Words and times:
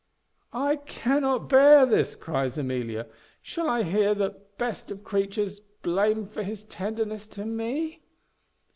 "I 0.51 0.77
cannot 0.77 1.47
bear 1.47 1.85
this," 1.85 2.15
cries 2.15 2.57
Amelia; 2.57 3.05
"shall 3.39 3.69
I 3.69 3.83
hear 3.83 4.15
that 4.15 4.57
best 4.57 4.89
of 4.89 5.03
creatures 5.03 5.59
blamed 5.59 6.31
for 6.31 6.41
his 6.41 6.63
tenderness 6.63 7.27
to 7.27 7.45
me?" 7.45 8.01